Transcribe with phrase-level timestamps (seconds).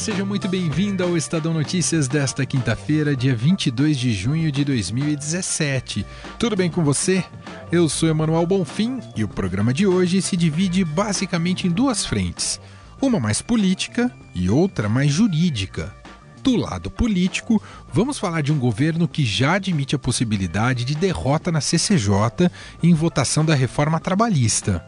[0.00, 6.06] Seja muito bem-vindo ao Estadão Notícias desta quinta-feira, dia 22 de junho de 2017.
[6.38, 7.22] Tudo bem com você?
[7.70, 12.58] Eu sou Emanuel Bonfim e o programa de hoje se divide basicamente em duas frentes:
[12.98, 15.94] uma mais política e outra mais jurídica.
[16.42, 21.52] Do lado político, vamos falar de um governo que já admite a possibilidade de derrota
[21.52, 22.50] na CCJ
[22.82, 24.82] em votação da reforma trabalhista.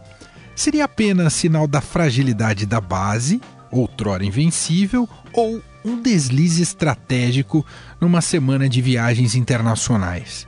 [0.55, 3.41] Seria apenas sinal da fragilidade da base,
[3.73, 7.67] outrora invencível, ou um deslize estratégico
[8.01, 10.47] numa semana de viagens internacionais?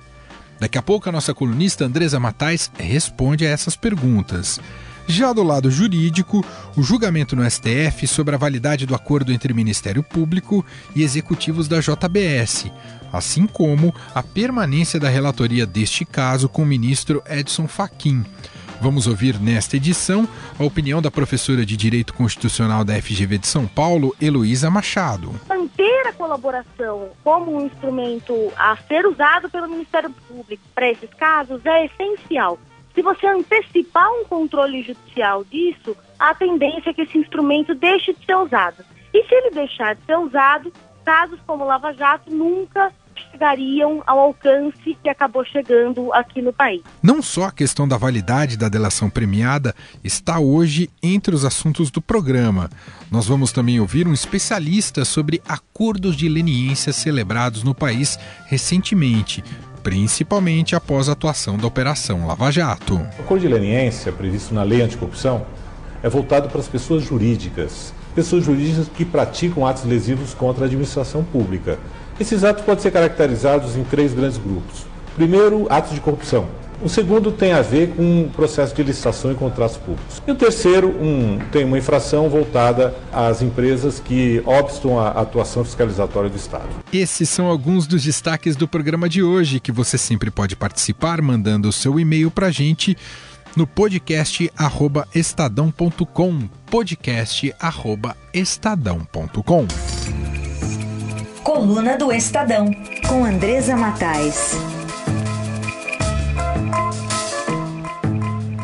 [0.61, 4.61] Daqui a pouco a nossa colunista Andresa Matais responde a essas perguntas.
[5.07, 6.45] Já do lado jurídico,
[6.77, 10.65] o julgamento no STF sobre a validade do acordo entre Ministério Público
[10.97, 12.71] e executivos da JBS,
[13.13, 18.25] assim como a permanência da relatoria deste caso com o ministro Edson Fachin.
[18.81, 23.67] Vamos ouvir nesta edição a opinião da professora de Direito Constitucional da FGV de São
[23.67, 25.33] Paulo, Heloísa Machado.
[25.49, 31.65] Manter a colaboração como um instrumento a ser usado pelo Ministério Público para esses casos
[31.65, 32.59] é essencial.
[32.95, 38.25] Se você antecipar um controle judicial disso, a tendência é que esse instrumento deixe de
[38.25, 38.85] ser usado.
[39.13, 40.73] E se ele deixar de ser usado,
[41.05, 42.93] casos como Lava Jato nunca
[43.31, 46.83] chegariam ao alcance que acabou chegando aqui no país.
[47.03, 52.01] Não só a questão da validade da delação premiada está hoje entre os assuntos do
[52.01, 52.71] programa.
[53.11, 59.43] Nós vamos também ouvir um especialista sobre acordos de leniência celebrados no país recentemente,
[59.83, 62.97] principalmente após a atuação da Operação Lava Jato.
[62.97, 65.47] O acordo de leniência previsto na Lei Anticorrupção
[66.03, 71.25] é voltado para as pessoas jurídicas, pessoas jurídicas que praticam atos lesivos contra a administração
[71.25, 71.79] pública
[72.19, 74.87] esses atos podem ser caracterizados em três grandes grupos.
[75.17, 76.47] Primeiro, atos de corrupção.
[76.83, 80.21] O segundo tem a ver com o processo de licitação e contratos públicos.
[80.27, 86.29] E o terceiro um, tem uma infração voltada às empresas que obstam a atuação fiscalizatória
[86.29, 86.69] do Estado.
[86.93, 91.69] Esses são alguns dos destaques do programa de hoje, que você sempre pode participar mandando
[91.69, 92.97] o seu e-mail para a gente
[93.57, 94.51] no podcast
[95.15, 97.55] estadão.com podcast
[101.45, 102.71] Coluna do Estadão,
[103.07, 104.55] com Andresa Matais.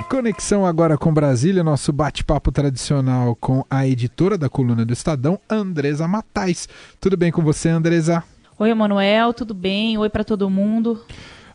[0.08, 6.08] Conexão agora com Brasília, nosso bate-papo tradicional com a editora da coluna do Estadão, Andresa
[6.08, 6.70] Matais.
[6.98, 8.24] Tudo bem com você, Andresa?
[8.58, 9.98] Oi, Emanuel, tudo bem?
[9.98, 11.04] Oi para todo mundo.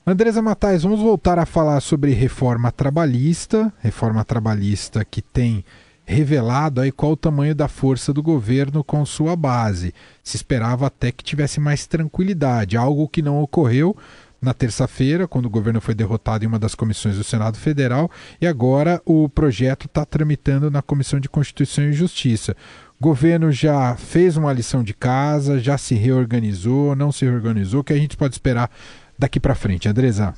[0.06, 5.66] Andresa Matais, vamos voltar a falar sobre reforma trabalhista, reforma trabalhista que tem
[6.06, 9.94] revelado aí qual o tamanho da força do governo com sua base.
[10.24, 13.96] Se esperava até que tivesse mais tranquilidade, algo que não ocorreu
[14.42, 18.46] na terça-feira, quando o governo foi derrotado em uma das comissões do Senado Federal, e
[18.46, 22.56] agora o projeto está tramitando na Comissão de Constituição e Justiça.
[23.00, 27.84] O governo já fez uma lição de casa, já se reorganizou, não se reorganizou, o
[27.84, 28.70] que a gente pode esperar
[29.18, 30.36] daqui para frente, Andresa?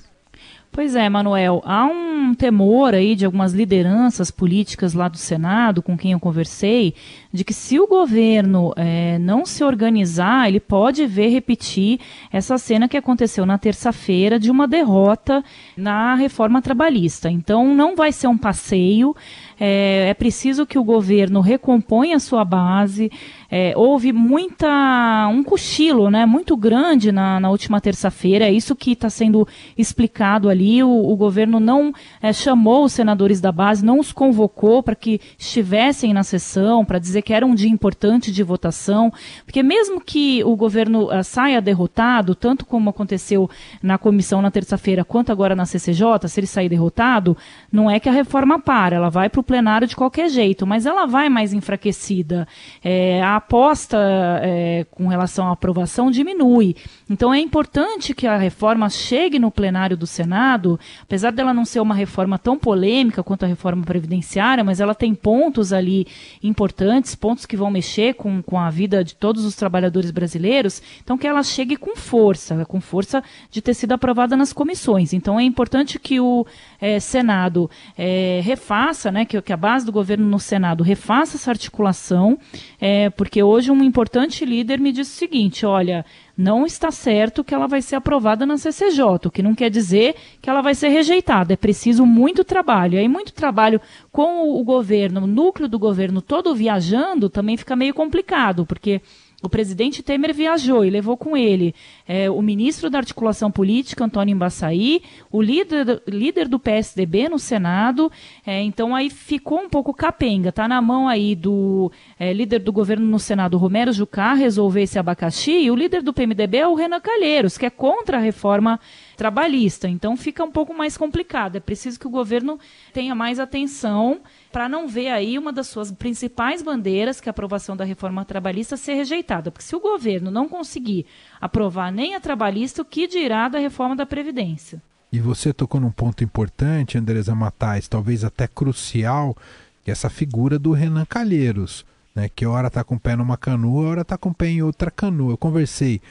[0.78, 5.98] Pois é, Manuel, há um temor aí de algumas lideranças políticas lá do Senado, com
[5.98, 6.94] quem eu conversei,
[7.34, 12.00] de que se o governo é, não se organizar, ele pode ver repetir
[12.32, 15.44] essa cena que aconteceu na terça-feira de uma derrota
[15.76, 17.28] na reforma trabalhista.
[17.28, 19.16] Então, não vai ser um passeio,
[19.60, 23.12] é, é preciso que o governo recomponha a sua base,
[23.50, 28.46] é, houve muita um cochilo, né, muito grande na, na última terça-feira.
[28.46, 29.48] É isso que está sendo
[29.78, 30.84] explicado ali.
[30.84, 35.20] O, o governo não é, chamou os senadores da base, não os convocou para que
[35.38, 39.12] estivessem na sessão, para dizer que era um dia importante de votação,
[39.46, 43.50] porque mesmo que o governo uh, saia derrotado, tanto como aconteceu
[43.82, 47.38] na comissão na terça-feira, quanto agora na CCJ, se ele sair derrotado,
[47.72, 50.86] não é que a reforma para, ela vai para o plenário de qualquer jeito, mas
[50.86, 52.48] ela vai mais enfraquecida.
[52.84, 53.98] É, a aposta
[54.44, 56.76] é, com relação à aprovação diminui.
[57.10, 61.80] Então é importante que a reforma chegue no plenário do Senado, apesar dela não ser
[61.80, 66.06] uma reforma tão polêmica quanto a reforma previdenciária, mas ela tem pontos ali
[66.44, 71.18] importantes, pontos que vão mexer com, com a vida de todos os trabalhadores brasileiros, então
[71.18, 75.14] que ela chegue com força, com força de ter sido aprovada nas comissões.
[75.14, 76.46] Então é importante que o
[76.82, 81.52] é, Senado é, refaça, né, que que, a base do governo no Senado refaça essa
[81.52, 82.38] articulação,
[82.80, 86.06] é, porque hoje um importante líder me disse o seguinte: olha,
[86.38, 90.16] não está certo que ela vai ser aprovada na CCJ, o que não quer dizer
[90.42, 91.54] que ela vai ser rejeitada.
[91.54, 92.96] É preciso muito trabalho.
[92.96, 93.82] E aí, muito trabalho
[94.12, 99.02] com o governo, o núcleo do governo todo viajando, também fica meio complicado, porque
[99.44, 101.76] o presidente Temer viajou e levou com ele
[102.08, 108.12] é, o ministro da Articulação Política, Antônio Embaçaí, o líder, líder do PSDB no Senado.
[108.44, 110.50] É, então aí ficou um pouco capenga.
[110.50, 114.98] Está na mão aí do é, líder do governo no Senado, Romero Jucá, resolver esse
[114.98, 115.52] abacaxi.
[115.52, 118.80] E o líder do PMDB é o Renan Calheiros, que é contra a reforma
[119.18, 119.90] trabalhista.
[119.90, 121.58] Então fica um pouco mais complicado.
[121.58, 122.60] É preciso que o governo
[122.94, 124.22] tenha mais atenção
[124.52, 128.24] para não ver aí uma das suas principais bandeiras, que é a aprovação da reforma
[128.24, 129.52] trabalhista, ser rejeitada.
[129.52, 131.06] Porque se o governo não conseguir
[131.42, 134.82] aprovar nem a trabalhista, o que dirá da reforma da Previdência?
[135.12, 139.36] E você tocou num ponto importante, Andresa Matais, talvez até crucial,
[139.84, 143.38] que é essa figura do Renan Calheiros, né, que hora está com o pé numa
[143.38, 145.32] canoa, hora está com o pé em outra canoa.
[145.32, 146.02] Eu conversei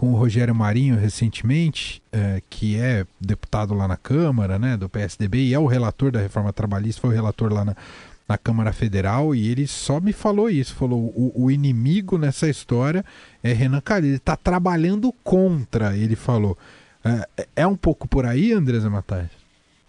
[0.00, 5.48] com o Rogério Marinho recentemente, é, que é deputado lá na Câmara, né, do PSDB,
[5.48, 7.76] e é o relator da reforma trabalhista, foi o relator lá na,
[8.26, 13.04] na Câmara Federal, e ele só me falou isso, falou, o, o inimigo nessa história
[13.42, 16.56] é Renan Calheiros, ele está trabalhando contra, ele falou.
[17.04, 19.28] É, é um pouco por aí, Andresa Matais?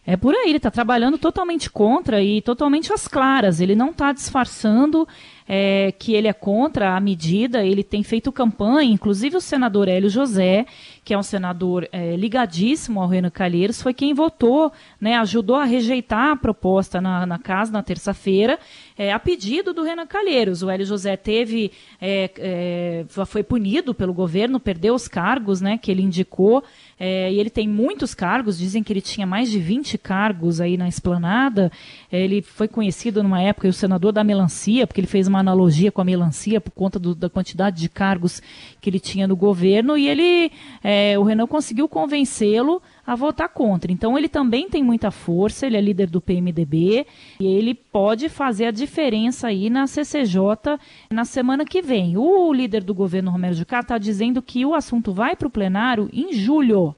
[0.06, 3.62] É por aí, ele está trabalhando totalmente contra e totalmente às claras.
[3.62, 5.08] Ele não está disfarçando
[5.54, 10.10] é, que ele é contra a medida, ele tem feito campanha, inclusive o senador Hélio
[10.10, 10.66] José,
[11.04, 15.66] que é um senador é, ligadíssimo ao Renan Calheiros, foi quem votou, né, ajudou a
[15.66, 18.58] rejeitar a proposta na, na casa na terça-feira,
[18.98, 20.64] é, a pedido do Renan Calheiros.
[20.64, 25.92] O Hélio José teve, é, é, foi punido pelo governo, perdeu os cargos né, que
[25.92, 26.64] ele indicou,
[26.98, 30.78] é, e ele tem muitos cargos, dizem que ele tinha mais de 20 cargos aí
[30.78, 31.72] na esplanada.
[32.10, 35.92] É, ele foi conhecido numa época, o senador da melancia, porque ele fez uma analogia
[35.92, 38.42] com a melancia por conta do, da quantidade de cargos
[38.80, 39.98] que ele tinha no governo.
[39.98, 40.52] E ele,
[40.84, 43.92] é, o Renan conseguiu convencê-lo a votar contra.
[43.92, 47.06] Então ele também tem muita força, ele é líder do PMDB
[47.40, 50.80] e ele pode fazer a diferença aí na CCJ
[51.10, 52.18] na semana que vem.
[52.18, 56.10] O líder do governo, Romero Jucá, está dizendo que o assunto vai para o plenário
[56.14, 56.96] em julho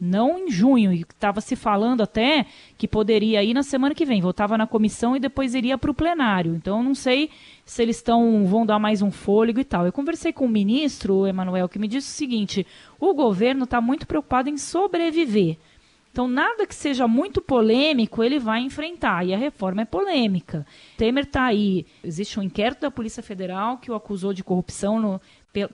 [0.00, 2.46] não em junho, e estava se falando até
[2.76, 5.94] que poderia ir na semana que vem, voltava na comissão e depois iria para o
[5.94, 6.54] plenário.
[6.54, 7.30] Então, não sei
[7.64, 9.86] se eles estão vão dar mais um fôlego e tal.
[9.86, 12.66] Eu conversei com o ministro, Emanuel, que me disse o seguinte:
[13.00, 15.56] o governo está muito preocupado em sobreviver.
[16.16, 20.66] Então, nada que seja muito polêmico ele vai enfrentar, e a reforma é polêmica.
[20.96, 21.84] Temer está aí.
[22.02, 25.20] Existe um inquérito da Polícia Federal que o acusou de corrupção no,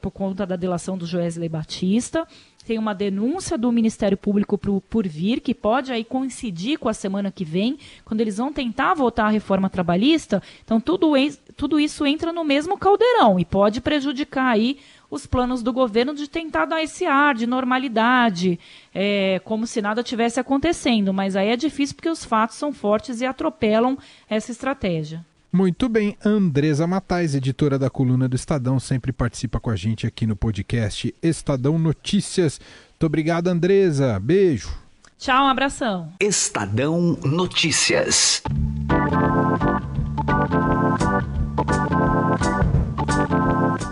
[0.00, 2.26] por conta da delação do Joesley Batista
[2.64, 6.94] tem uma denúncia do Ministério Público pro, por vir, que pode aí coincidir com a
[6.94, 10.42] semana que vem, quando eles vão tentar votar a reforma trabalhista.
[10.64, 11.12] Então, tudo,
[11.56, 14.78] tudo isso entra no mesmo caldeirão e pode prejudicar aí
[15.10, 18.58] os planos do governo de tentar dar esse ar de normalidade,
[18.94, 21.12] é, como se nada tivesse acontecendo.
[21.12, 23.98] Mas aí é difícil porque os fatos são fortes e atropelam
[24.28, 25.22] essa estratégia.
[25.52, 30.26] Muito bem, Andresa Matais, editora da coluna do Estadão, sempre participa com a gente aqui
[30.26, 32.58] no podcast Estadão Notícias.
[32.92, 34.18] Muito obrigado, Andresa.
[34.18, 34.70] Beijo.
[35.18, 36.10] Tchau, um abração.
[36.18, 38.42] Estadão Notícias.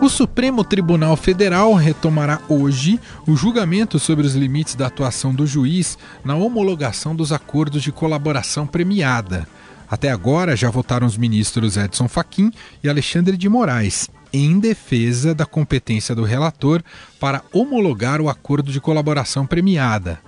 [0.01, 5.99] O Supremo Tribunal Federal retomará hoje o julgamento sobre os limites da atuação do juiz
[6.25, 9.47] na homologação dos acordos de colaboração premiada.
[9.91, 12.53] Até agora já votaram os ministros Edson Fachin
[12.83, 16.83] e Alexandre de Moraes em defesa da competência do relator
[17.19, 20.21] para homologar o acordo de colaboração premiada.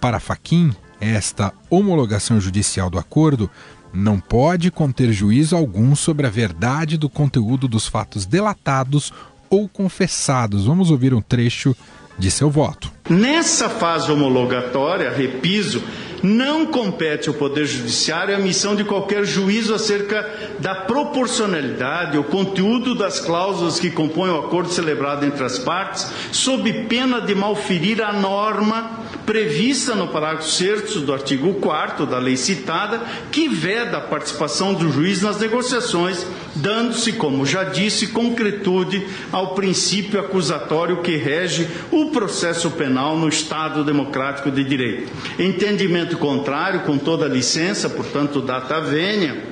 [0.00, 3.50] Para Fachin, esta homologação judicial do acordo
[3.92, 9.12] não pode conter juízo algum sobre a verdade do conteúdo dos fatos delatados
[9.48, 10.66] ou confessados.
[10.66, 11.74] Vamos ouvir um trecho
[12.16, 12.92] de seu voto.
[13.08, 15.82] Nessa fase homologatória, repiso,
[16.22, 22.94] não compete ao Poder Judiciário a emissão de qualquer juízo acerca da proporcionalidade ou conteúdo
[22.94, 28.12] das cláusulas que compõem o acordo celebrado entre as partes, sob pena de malferir a
[28.12, 29.00] norma
[29.30, 34.90] prevista no parágrafo 6 do artigo 4 da lei citada, que veda a participação do
[34.90, 42.72] juiz nas negociações, dando-se, como já disse, concretude ao princípio acusatório que rege o processo
[42.72, 45.12] penal no Estado democrático de direito.
[45.38, 49.49] Entendimento contrário, com toda licença, portanto, data vênia,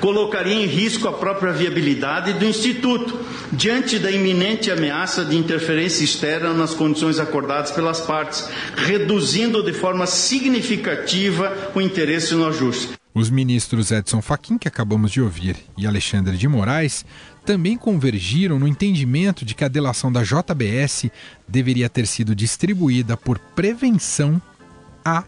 [0.00, 3.18] colocaria em risco a própria viabilidade do Instituto,
[3.52, 10.06] diante da iminente ameaça de interferência externa nas condições acordadas pelas partes, reduzindo de forma
[10.06, 12.90] significativa o interesse no ajuste.
[13.14, 17.02] Os ministros Edson Fachin, que acabamos de ouvir, e Alexandre de Moraes
[17.46, 21.10] também convergiram no entendimento de que a delação da JBS
[21.48, 24.42] deveria ter sido distribuída por prevenção
[25.02, 25.22] a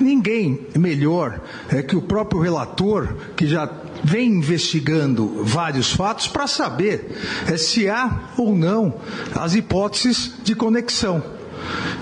[0.00, 3.70] Ninguém melhor é que o próprio relator, que já
[4.02, 7.16] vem investigando vários fatos, para saber
[7.46, 8.94] é, se há ou não
[9.34, 11.22] as hipóteses de conexão.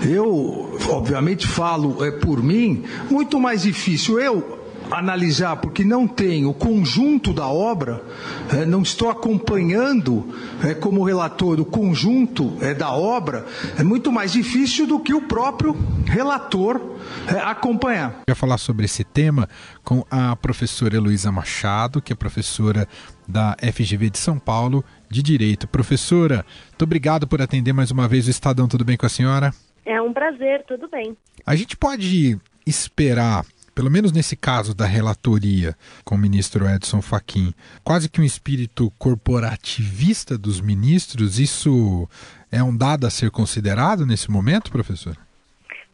[0.01, 4.60] Eu, obviamente, falo é, por mim, muito mais difícil eu
[4.91, 8.03] analisar, porque não tenho o conjunto da obra,
[8.51, 13.45] é, não estou acompanhando é, como relator o conjunto é, da obra,
[13.77, 16.79] é muito mais difícil do que o próprio relator
[17.27, 18.21] é, acompanhar.
[18.27, 19.47] Eu ia falar sobre esse tema
[19.83, 22.87] com a professora Heloísa Machado, que é professora
[23.27, 25.67] da FGV de São Paulo de Direito.
[25.67, 28.67] Professora, muito obrigado por atender mais uma vez o Estadão.
[28.67, 29.53] Tudo bem com a senhora?
[29.85, 31.15] É um prazer, tudo bem.
[31.45, 33.45] A gente pode esperar
[33.81, 37.51] pelo menos nesse caso da relatoria com o ministro Edson Fachin,
[37.83, 42.07] quase que um espírito corporativista dos ministros, isso
[42.51, 45.17] é um dado a ser considerado nesse momento, professor?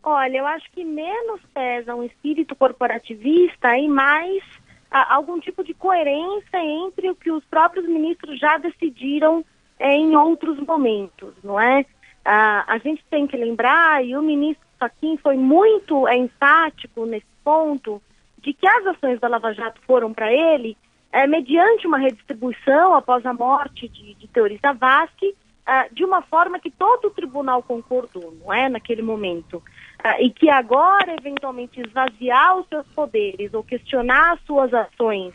[0.03, 4.43] Olha, eu acho que menos pesa um espírito corporativista e mais
[4.91, 9.45] ah, algum tipo de coerência entre o que os próprios ministros já decidiram
[9.79, 11.85] eh, em outros momentos, não é?
[12.25, 17.25] Ah, a gente tem que lembrar, e o ministro Fachin foi muito é, enfático nesse
[17.43, 18.01] ponto
[18.39, 20.77] de que as ações da Lava Jato foram para ele
[21.11, 26.59] é, mediante uma redistribuição após a morte de, de Teorista Vasque, é, de uma forma
[26.59, 29.61] que todo o tribunal concordou, não é, naquele momento.
[30.03, 35.33] É, e que agora, eventualmente, esvaziar os seus poderes ou questionar as suas ações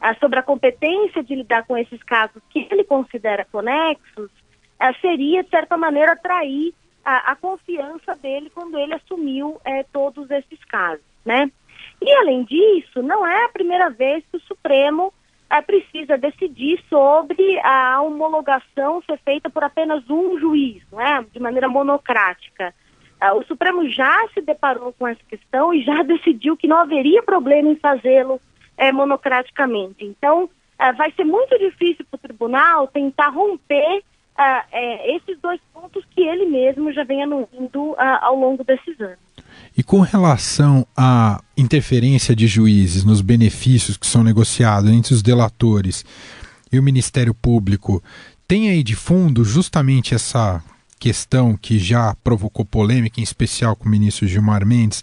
[0.00, 4.30] é, sobre a competência de lidar com esses casos que ele considera conexos,
[5.00, 10.62] seria, de certa maneira, atrair a, a, confiança dele quando ele assumiu é, todos esses
[10.64, 11.50] casos né?
[12.00, 15.12] E além disso, não é a primeira vez que o Supremo
[15.50, 21.24] é, precisa decidir sobre a homologação ser feita por apenas um juiz, não é?
[21.32, 22.74] De maneira monocrática.
[23.20, 27.22] É, o Supremo já se deparou com essa questão e já decidiu que não haveria
[27.22, 28.40] problema em fazê-lo
[28.76, 30.04] é, monocraticamente.
[30.04, 34.02] Então, é, vai ser muito difícil para o tribunal tentar romper
[34.38, 39.18] é, esses dois pontos que ele mesmo já vem anuindo ao longo desses anos.
[39.76, 46.04] E com relação à interferência de juízes nos benefícios que são negociados entre os delatores
[46.70, 48.02] e o Ministério Público,
[48.46, 50.62] tem aí de fundo justamente essa
[50.98, 55.02] questão que já provocou polêmica, em especial com o ministro Gilmar Mendes,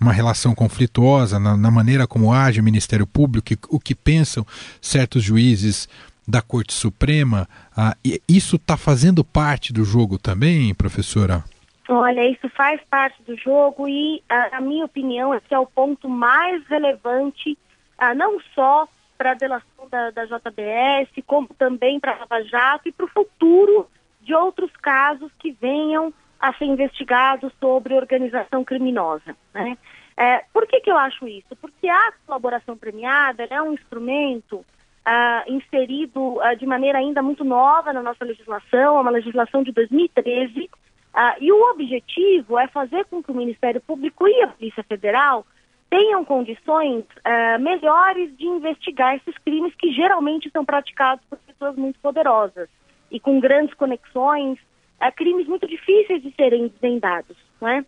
[0.00, 4.46] uma relação conflituosa na, na maneira como age o Ministério Público, o que pensam
[4.80, 5.88] certos juízes
[6.26, 7.48] da Corte Suprema.
[7.76, 7.96] Ah,
[8.28, 11.44] isso está fazendo parte do jogo também, professora?
[11.88, 15.66] Olha, isso faz parte do jogo e a, a minha opinião é que é o
[15.66, 17.56] ponto mais relevante,
[17.96, 22.88] ah, não só para a delação da, da, JBS, como também para a Lava Jato
[22.88, 23.88] e para o futuro
[24.20, 29.36] de outros casos que venham a ser investigados sobre organização criminosa.
[29.54, 29.78] Né?
[30.16, 31.54] É, por que, que eu acho isso?
[31.56, 34.64] Porque a colaboração premiada é um instrumento
[35.06, 39.70] ah, inserido ah, de maneira ainda muito nova na nossa legislação, é uma legislação de
[39.70, 40.68] 2013,
[41.14, 45.46] ah, e o objetivo é fazer com que o Ministério Público e a Polícia Federal
[45.88, 52.00] tenham condições ah, melhores de investigar esses crimes que geralmente são praticados por pessoas muito
[52.00, 52.68] poderosas
[53.08, 54.58] e com grandes conexões,
[54.98, 57.84] ah, crimes muito difíceis de serem desvendados, não é?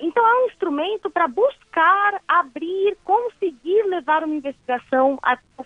[0.00, 5.64] então é um instrumento para buscar, abrir, conseguir levar uma investigação até o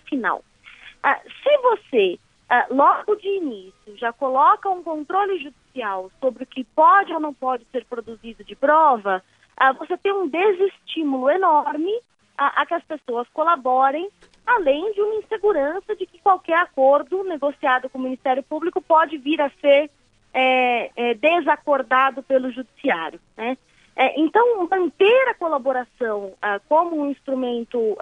[1.03, 1.21] final.
[1.43, 2.19] se você
[2.49, 7.33] uh, logo de início, já coloca um controle judicial sobre o que pode ou não
[7.33, 9.23] pode ser produzido de prova,
[9.59, 11.93] uh, você tem um desestímulo enorme
[12.37, 14.09] a, a, que as pessoas colaborem,
[14.45, 19.41] além de uma insegurança de que qualquer acordo negociado com o Ministério Público pode vir
[19.41, 19.89] a ser
[20.33, 23.19] é, é, desacordado pelo Judiciário.
[23.37, 23.57] Né?
[23.95, 27.99] É, então, manter a colaboração uh, como um instrumento uh,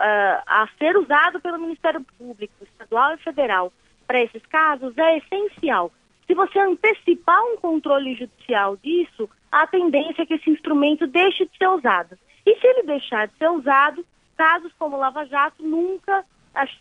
[0.47, 3.73] a ser usado pelo Ministério Público, estadual e federal,
[4.07, 5.91] para esses casos é essencial.
[6.25, 11.57] Se você antecipar um controle judicial disso, a tendência é que esse instrumento deixe de
[11.57, 12.17] ser usado.
[12.45, 14.05] E se ele deixar de ser usado,
[14.37, 16.23] casos como Lava Jato nunca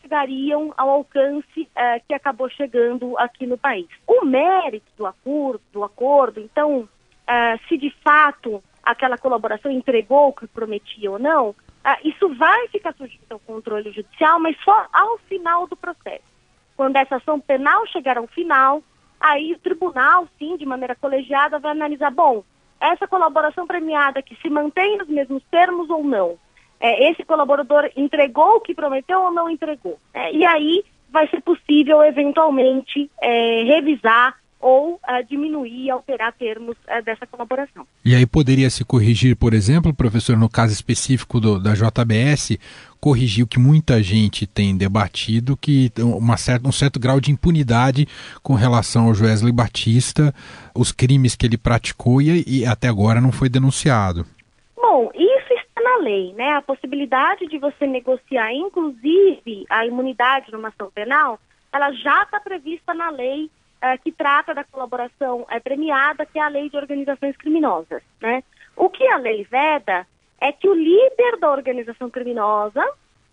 [0.01, 1.69] chegariam ao alcance
[2.07, 3.87] que acabou chegando aqui no país.
[4.07, 6.89] O mérito do acordo, do acordo então,
[7.69, 11.55] se de fato aquela colaboração entregou o que prometia ou não,
[11.85, 16.31] eh, isso vai ficar sujeito ao controle judicial, mas só ao final do processo
[16.81, 18.83] quando essa ação penal chegar ao final,
[19.21, 22.43] aí o tribunal, sim, de maneira colegiada, vai analisar, bom,
[22.81, 26.39] essa colaboração premiada que se mantém nos mesmos termos ou não,
[26.81, 29.99] é, esse colaborador entregou o que prometeu ou não entregou.
[30.15, 37.03] É, e aí vai ser possível, eventualmente, é, revisar ou uh, diminuir, alterar termos uh,
[37.03, 37.87] dessa colaboração.
[38.05, 42.59] E aí poderia se corrigir, por exemplo, professor, no caso específico do, da JBS,
[43.01, 48.07] corrigir o que muita gente tem debatido, que uma certa, um certo grau de impunidade
[48.43, 50.35] com relação ao Joesley Batista,
[50.75, 54.27] os crimes que ele praticou e, e até agora não foi denunciado.
[54.77, 56.51] Bom, isso está na lei, né?
[56.53, 61.41] A possibilidade de você negociar, inclusive, a imunidade numa ação penal,
[61.73, 66.43] ela já está prevista na lei é, que trata da colaboração é, premiada, que é
[66.43, 68.03] a lei de organizações criminosas.
[68.21, 68.43] Né?
[68.77, 70.07] O que a lei veda
[70.41, 72.83] é que o líder da organização criminosa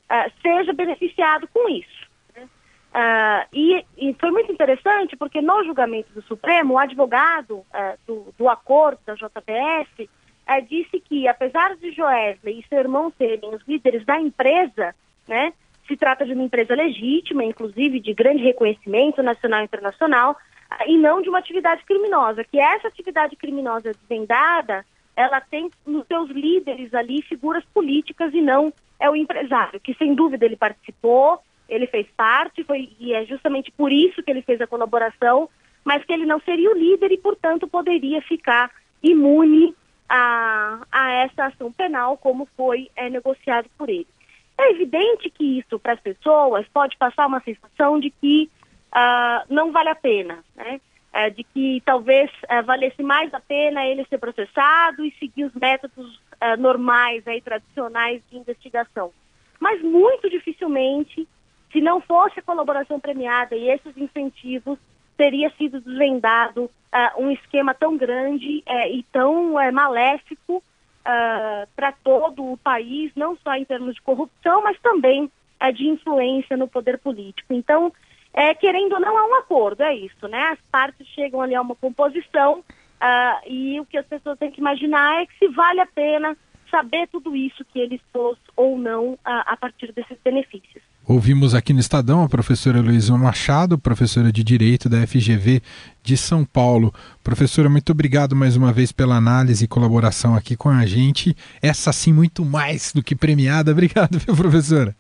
[0.10, 2.08] é, seja beneficiado com isso.
[2.36, 2.44] Né?
[2.44, 8.34] Uh, e, e, foi muito interessante porque no julgamento do Supremo, o advogado uh, do,
[8.38, 13.62] do, acordo da JPS uh, disse que, apesar de Joesley e seu irmão serem os
[13.68, 14.96] líderes da empresa,
[15.28, 15.54] né,
[15.88, 20.38] se trata de uma empresa legítima, inclusive de grande reconhecimento nacional e internacional,
[20.86, 22.44] e não de uma atividade criminosa.
[22.44, 28.72] Que essa atividade criminosa desvendada, ela tem nos seus líderes ali figuras políticas e não
[29.00, 31.40] é o empresário, que sem dúvida ele participou,
[31.70, 35.50] ele fez parte, foi, e é justamente por isso que ele fez a colaboração,
[35.84, 38.72] mas que ele não seria o líder e, portanto, poderia ficar
[39.04, 39.76] imune
[40.10, 44.08] a, a essa ação penal, como foi é, negociado por ele.
[44.58, 48.50] É evidente que isso, para as pessoas, pode passar uma sensação de que
[48.88, 50.82] uh, não vale a pena, né?
[51.14, 55.54] Uh, de que talvez uh, valesse mais a pena ele ser processado e seguir os
[55.54, 59.12] métodos eh, normais, aí, tradicionais de investigação.
[59.60, 61.28] Mas muito dificilmente,
[61.72, 64.78] se não fosse a colaboração premiada e esses incentivos,
[65.16, 66.70] teria sido desvendado
[67.18, 70.64] um esquema tão grande e tão maléfico
[71.08, 75.74] uh, ah, para todo o país, não só em termos de corrupção, mas também uh,
[75.74, 77.54] de influência no poder político.
[77.54, 77.92] Então,
[78.34, 80.50] é, querendo ou não, há um acordo, é isso, né?
[80.52, 84.60] As partes chegam ali a uma composição uh, e o que as pessoas têm que
[84.60, 86.38] imaginar é que se vale a pena
[86.70, 90.84] saber tudo isso que ele expôs ou não a partir desses benefícios.
[91.08, 95.62] Ouvimos aqui no Estadão a professora Luísa Machado, professora de Direito da FGV
[96.04, 96.94] de São Paulo.
[97.24, 101.34] Professora, muito obrigado mais uma vez pela análise e colaboração aqui com a gente.
[101.62, 103.72] Essa sim muito mais do que premiada.
[103.78, 104.94] Obrigado, viu, professora?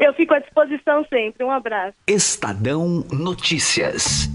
[0.00, 1.44] Eu fico à disposição sempre.
[1.44, 1.94] Um abraço.
[2.08, 4.28] Estadão Notícias.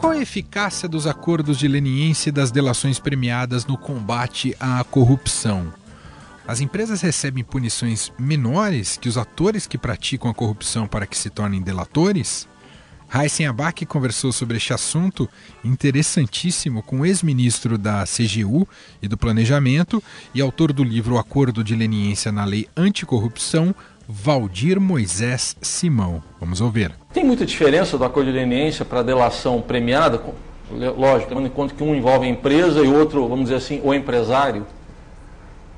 [0.00, 5.83] Qual a eficácia dos acordos de leniência e das delações premiadas no combate à corrupção?
[6.46, 11.30] As empresas recebem punições menores que os atores que praticam a corrupção para que se
[11.30, 12.46] tornem delatores?
[13.14, 15.26] Heisen Abac conversou sobre este assunto
[15.64, 18.68] interessantíssimo com o ex-ministro da CGU
[19.00, 20.02] e do Planejamento
[20.34, 23.74] e autor do livro O Acordo de Leniência na Lei Anticorrupção,
[24.06, 26.22] Valdir Moisés Simão.
[26.38, 26.92] Vamos ouvir.
[27.14, 30.22] Tem muita diferença do acordo de leniência para a delação premiada?
[30.70, 33.94] Lógico, tendo em conta que um envolve a empresa e outro, vamos dizer assim, o
[33.94, 34.66] empresário.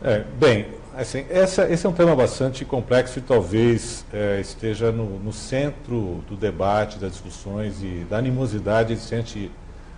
[0.03, 5.19] É, bem, assim, essa, esse é um tema bastante complexo e talvez é, esteja no,
[5.19, 9.51] no, centro do debate, das discussões e da animosidade existente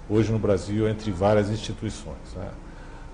[0.09, 2.17] hoje no Brasil entre várias instituições.
[2.37, 2.49] Né?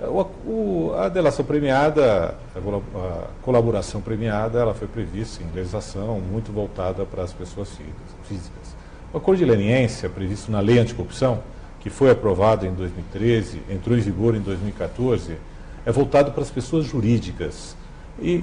[0.09, 7.07] O, o, a delação premiada, a, colaboração premiada, ela foi prevista em legislação muito voltada
[7.07, 7.71] para as pessoas
[8.25, 8.75] físicas.
[9.13, 11.43] O acordo de leniência, previsto na Lei Anticorrupção,
[11.81, 15.37] que foi aprovado em 2013, entrou em vigor em 2014,
[15.85, 17.77] é voltado para as pessoas jurídicas
[18.21, 18.43] e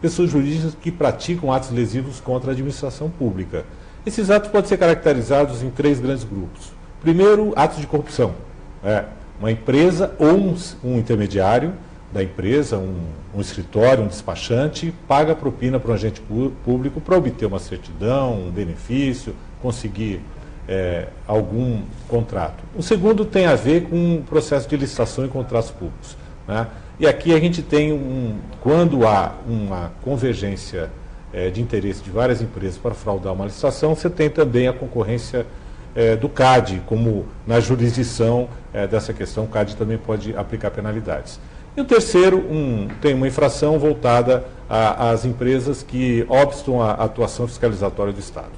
[0.00, 3.64] pessoas jurídicas que praticam atos lesivos contra a administração pública.
[4.04, 6.72] Esses atos podem ser caracterizados em três grandes grupos.
[7.00, 8.34] Primeiro, atos de corrupção.
[8.82, 9.04] É,
[9.38, 11.72] uma empresa ou um, um intermediário
[12.12, 12.96] da empresa, um,
[13.34, 16.20] um, escritório, um despachante, paga propina para um agente
[16.64, 20.20] público para obter uma certidão, um benefício, conseguir
[20.68, 22.64] é, algum contrato.
[22.76, 26.16] O segundo tem a ver com o processo de licitação e contratos públicos.
[26.50, 26.66] Né?
[26.98, 30.90] E aqui a gente tem um, quando há uma convergência
[31.32, 35.46] é, de interesse de várias empresas para fraudar uma licitação, você tem também a concorrência
[35.94, 41.38] é, do CAD, como na jurisdição é, dessa questão, o CAD também pode aplicar penalidades.
[41.76, 48.12] E o terceiro, um, tem uma infração voltada às empresas que obstam a atuação fiscalizatória
[48.12, 48.50] do Estado.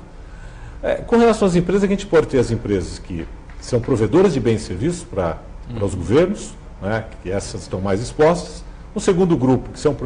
[0.83, 3.28] É, com relação às empresas, a gente pode ter as empresas que
[3.61, 5.38] são provedoras de bens e serviços para,
[5.74, 8.64] para os governos, né, que essas estão mais expostas.
[8.95, 9.97] O segundo grupo, que são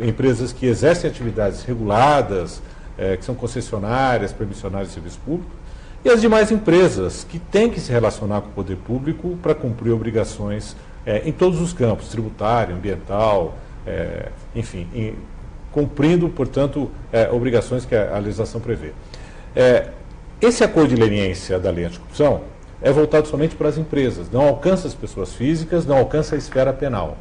[0.00, 2.62] empresas que exercem atividades reguladas,
[2.96, 5.50] é, que são concessionárias, permissionárias de serviço público,
[6.04, 9.92] e as demais empresas que têm que se relacionar com o poder público para cumprir
[9.92, 13.54] obrigações é, em todos os campos, tributário, ambiental,
[13.86, 15.14] é, enfim, em,
[15.72, 18.92] cumprindo, portanto, é, obrigações que a, a legislação prevê.
[19.54, 19.88] É,
[20.40, 22.42] esse acordo de leniência da lei anticorrupção
[22.82, 26.72] é voltado somente para as empresas, não alcança as pessoas físicas, não alcança a esfera
[26.72, 27.16] penal.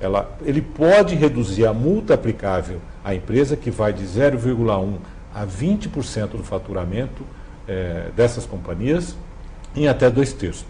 [0.00, 4.98] Ela, ele pode reduzir a multa aplicável à empresa, que vai de 0,1%
[5.34, 7.24] a 20% do faturamento
[7.66, 9.16] é, dessas companhias,
[9.74, 10.64] em até dois terços.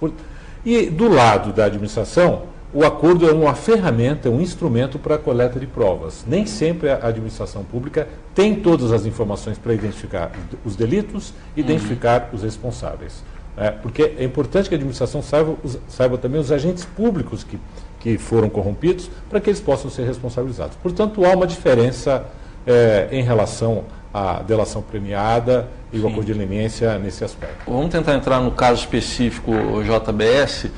[0.64, 5.58] E do lado da administração, o acordo é uma ferramenta, um instrumento para a coleta
[5.58, 6.24] de provas.
[6.26, 10.32] Nem sempre a administração pública tem todas as informações para identificar
[10.64, 11.66] os delitos e uhum.
[11.66, 13.22] identificar os responsáveis.
[13.60, 15.54] É, porque é importante que a administração saiba,
[15.88, 17.58] saiba também os agentes públicos que,
[17.98, 20.76] que foram corrompidos para que eles possam ser responsabilizados.
[20.76, 22.24] Portanto, há uma diferença
[22.64, 27.64] é, em relação à delação premiada e o acordo de leniência nesse aspecto.
[27.66, 29.50] Vamos tentar entrar no caso específico,
[29.82, 30.70] JBS.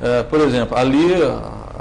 [0.00, 1.14] É, por exemplo, ali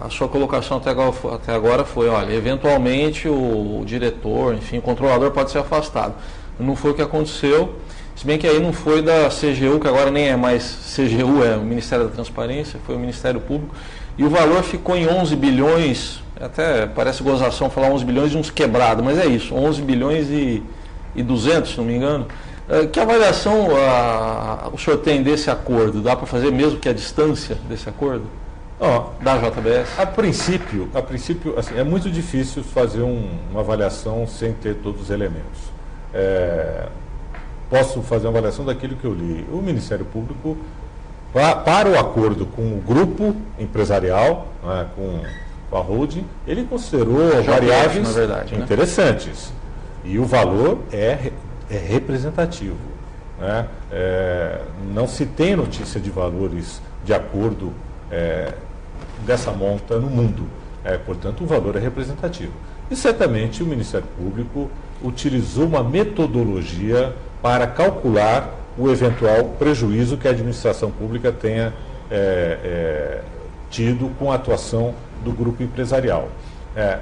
[0.04, 4.82] a sua colocação até agora, até agora foi, olha, eventualmente o, o, diretor, enfim, o
[4.82, 6.13] controlador pode ser afastado.
[6.60, 7.76] Não foi o que aconteceu,
[8.15, 11.56] se bem que aí não foi da CGU, que agora nem é mais CGU, é
[11.56, 13.73] o Ministério da Transparência, foi o Ministério Público,
[14.17, 18.49] e o valor ficou em 11 bilhões, até parece gozação falar 11 bilhões e uns
[18.49, 20.62] quebrados, mas é isso, 11 bilhões e,
[21.15, 22.28] e 200, se não me engano.
[22.69, 26.02] É, que avaliação a, o senhor tem desse acordo?
[26.02, 28.26] Dá para fazer mesmo que a distância desse acordo?
[28.80, 29.99] Oh, da JBS?
[29.99, 35.02] A princípio, a princípio assim, é muito difícil fazer um, uma avaliação sem ter todos
[35.02, 35.73] os elementos.
[36.13, 36.88] É,
[37.69, 39.45] posso fazer uma avaliação daquilo que eu li.
[39.52, 40.58] O Ministério Público,
[41.32, 45.21] para o acordo com o grupo empresarial, né, com,
[45.76, 48.63] a holding, ele considerou variáveis verdade, né?
[48.63, 49.52] interessantes.
[50.04, 50.12] Né?
[50.12, 51.32] E o valor é
[51.69, 52.78] é representativo.
[53.39, 53.67] Né?
[53.91, 54.62] É,
[54.93, 57.73] não se tem notícia de valores de acordo
[58.12, 58.54] é,
[59.26, 60.47] dessa monta no mundo.
[60.84, 62.54] É, portanto, o valor é representativo.
[62.91, 64.69] E certamente o Ministério Público
[65.02, 71.73] utilizou uma metodologia para calcular o eventual prejuízo que a administração pública tenha
[72.10, 73.21] é, é,
[73.69, 76.29] tido com a atuação do grupo empresarial.
[76.73, 76.99] É,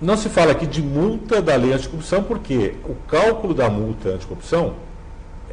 [0.00, 4.74] não se fala aqui de multa da lei anticorrupção, porque o cálculo da multa anticorrupção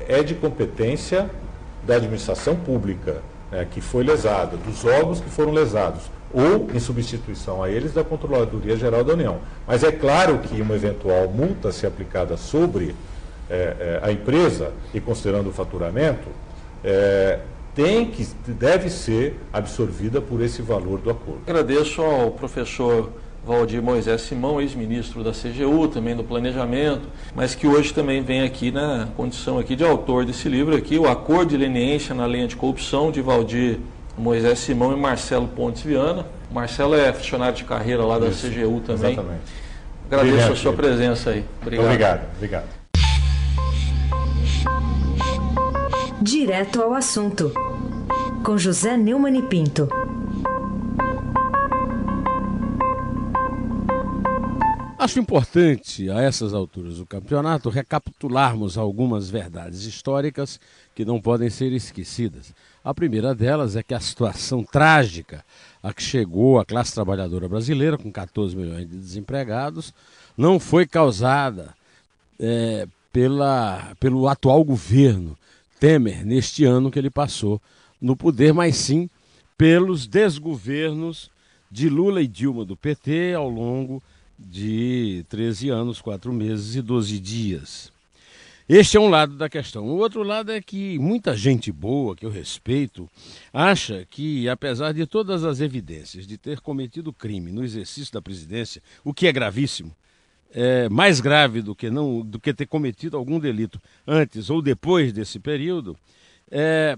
[0.07, 1.29] é de competência
[1.85, 3.17] da administração pública,
[3.51, 8.05] né, que foi lesada, dos órgãos que foram lesados, ou em substituição a eles da
[8.05, 9.39] Controladoria Geral da União.
[9.67, 12.95] Mas é claro que uma eventual multa, se aplicada sobre
[13.53, 16.27] é, é, a empresa e considerando o faturamento,
[16.83, 17.39] é,
[17.75, 21.41] tem que, deve ser absorvida por esse valor do acordo.
[21.45, 23.11] Agradeço ao professor
[23.45, 27.01] Valdir Moisés Simão, ex-ministro da CGU, também do Planejamento,
[27.35, 31.07] mas que hoje também vem aqui na condição aqui de autor desse livro aqui, o
[31.07, 33.77] Acordo de Leniência na Lei Anticorrupção, de Valdir
[34.17, 36.25] Moisés Simão e Marcelo Pontes Viana.
[36.51, 39.13] Marcelo é funcionário de carreira lá da Isso, CGU também.
[39.13, 39.63] Exatamente.
[40.09, 41.45] Agradeço a sua presença aí.
[41.61, 41.85] Obrigado.
[41.85, 42.82] Obrigado, obrigado.
[46.23, 47.51] Direto ao assunto,
[48.45, 49.89] com José Neumann e Pinto.
[54.97, 60.61] Acho importante, a essas alturas do campeonato, recapitularmos algumas verdades históricas
[60.95, 62.53] que não podem ser esquecidas.
[62.85, 65.43] A primeira delas é que a situação trágica
[65.83, 69.93] a que chegou a classe trabalhadora brasileira, com 14 milhões de desempregados,
[70.37, 71.73] não foi causada
[72.39, 75.37] é, pela, pelo atual governo
[75.83, 77.61] Temer, neste ano que ele passou
[77.99, 79.09] no poder, mas sim
[79.57, 81.29] pelos desgovernos
[81.69, 84.01] de Lula e Dilma do PT ao longo
[84.39, 87.91] de 13 anos, 4 meses e 12 dias.
[88.69, 89.83] Este é um lado da questão.
[89.83, 93.09] O outro lado é que muita gente boa, que eu respeito,
[93.51, 98.81] acha que, apesar de todas as evidências de ter cometido crime no exercício da presidência,
[99.03, 99.93] o que é gravíssimo,
[100.53, 105.11] é mais grave do que, não, do que ter cometido algum delito antes ou depois
[105.11, 105.97] desse período,
[106.51, 106.97] é,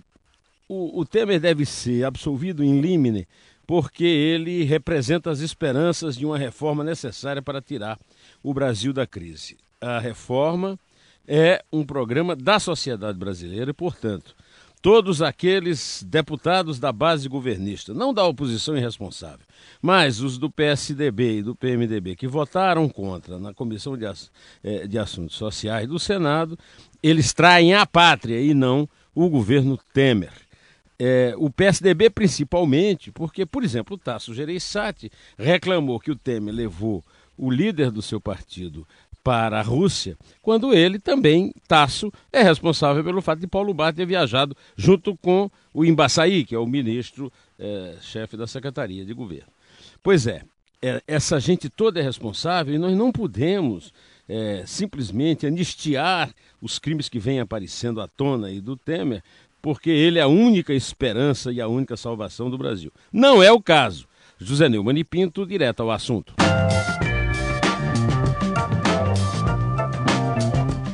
[0.67, 3.25] o, o Temer deve ser absolvido em limine
[3.65, 7.97] porque ele representa as esperanças de uma reforma necessária para tirar
[8.43, 9.57] o Brasil da crise.
[9.81, 10.77] A reforma
[11.27, 14.35] é um programa da sociedade brasileira e, portanto,
[14.85, 19.43] todos aqueles deputados da base governista, não da oposição irresponsável,
[19.81, 24.05] mas os do PSDB e do PMDB que votaram contra na Comissão de,
[24.63, 26.55] eh, de Assuntos Sociais do Senado,
[27.01, 30.33] eles traem a pátria e não o governo Temer.
[30.99, 37.03] É, o PSDB principalmente, porque, por exemplo, o Tasso Gereissati reclamou que o Temer levou
[37.35, 38.87] o líder do seu partido
[39.25, 44.05] para a Rússia, quando ele também, Tasso, é responsável pelo fato de Paulo Bar ter
[44.05, 49.47] viajado junto com o Embaçaí, que é o ministro, é, chefe da Secretaria de Governo.
[50.03, 50.43] Pois é,
[50.79, 53.91] é, essa gente toda é responsável e nós não podemos
[54.29, 59.23] é, simplesmente anistiar os crimes que vêm aparecendo à tona aí do Temer,
[59.59, 62.91] porque ele é a única esperança e a única salvação do Brasil.
[63.11, 64.07] Não é o caso.
[64.37, 66.35] José Neumann e Pinto, direto ao assunto.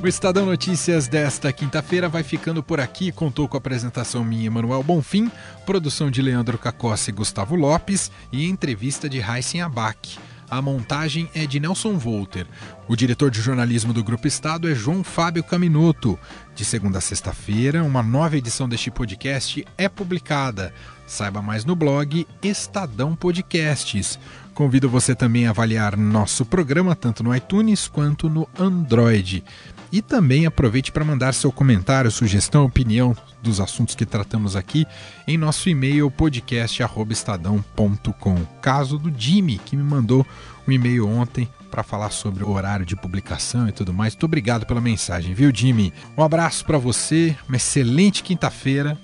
[0.01, 3.11] O Estadão Notícias desta quinta-feira vai ficando por aqui.
[3.11, 5.31] Contou com a apresentação minha, Manuel Bonfim,
[5.63, 10.17] produção de Leandro Cacossi e Gustavo Lopes e entrevista de Heisen Abac.
[10.49, 12.47] A montagem é de Nelson Volter.
[12.87, 16.17] O diretor de jornalismo do Grupo Estado é João Fábio Caminuto.
[16.55, 20.73] De segunda a sexta-feira, uma nova edição deste podcast é publicada.
[21.05, 24.17] Saiba mais no blog Estadão Podcasts.
[24.55, 29.43] Convido você também a avaliar nosso programa tanto no iTunes quanto no Android.
[29.91, 34.85] E também aproveite para mandar seu comentário, sugestão, opinião dos assuntos que tratamos aqui
[35.27, 38.45] em nosso e-mail podcast@estadão.com.
[38.61, 40.25] Caso do Jimmy que me mandou
[40.67, 44.13] um e-mail ontem para falar sobre o horário de publicação e tudo mais.
[44.13, 45.93] Muito obrigado pela mensagem, viu, Jimmy?
[46.17, 48.97] Um abraço para você, uma excelente quinta-feira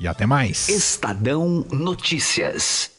[0.00, 0.68] e até mais.
[0.68, 2.93] Estadão Notícias.